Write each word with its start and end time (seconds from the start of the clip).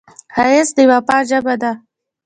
ښایست 0.33 0.73
د 0.77 0.79
وفا 0.91 1.17
ژبه 1.29 1.55
ده 1.61 1.71